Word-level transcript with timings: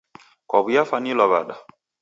Kwaw'iafwanilwa 0.49 1.25
w'ada? 1.31 1.55